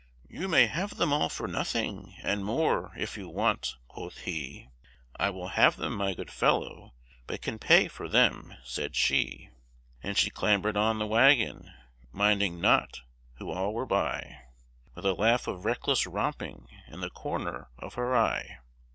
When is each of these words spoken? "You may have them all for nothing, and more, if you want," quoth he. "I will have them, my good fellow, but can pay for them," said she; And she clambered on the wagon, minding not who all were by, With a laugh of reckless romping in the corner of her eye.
"You 0.27 0.47
may 0.47 0.65
have 0.65 0.97
them 0.97 1.13
all 1.13 1.29
for 1.29 1.47
nothing, 1.47 2.15
and 2.23 2.43
more, 2.43 2.91
if 2.97 3.15
you 3.17 3.29
want," 3.29 3.75
quoth 3.87 4.17
he. 4.21 4.67
"I 5.19 5.29
will 5.29 5.49
have 5.49 5.75
them, 5.75 5.93
my 5.95 6.15
good 6.15 6.31
fellow, 6.31 6.95
but 7.27 7.43
can 7.43 7.59
pay 7.59 7.87
for 7.87 8.09
them," 8.09 8.51
said 8.63 8.95
she; 8.95 9.51
And 10.01 10.17
she 10.17 10.31
clambered 10.31 10.75
on 10.75 10.97
the 10.97 11.05
wagon, 11.05 11.71
minding 12.11 12.59
not 12.59 13.01
who 13.35 13.51
all 13.51 13.75
were 13.75 13.85
by, 13.85 14.39
With 14.95 15.05
a 15.05 15.13
laugh 15.13 15.45
of 15.47 15.65
reckless 15.65 16.07
romping 16.07 16.67
in 16.87 17.01
the 17.01 17.11
corner 17.11 17.67
of 17.77 17.93
her 17.93 18.15
eye. 18.17 18.57